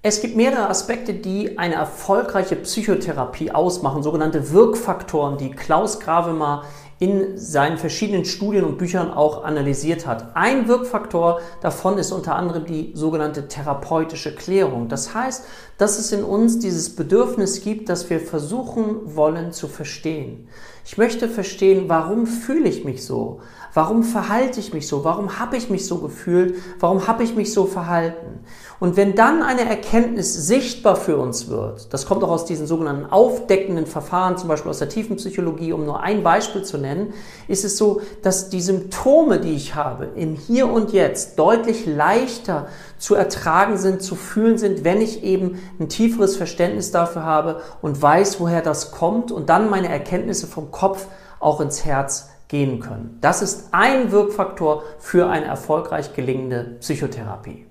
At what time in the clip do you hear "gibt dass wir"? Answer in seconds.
17.62-18.18